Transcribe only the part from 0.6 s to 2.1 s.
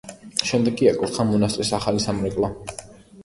კი აკურთხა მონასტრის ახალი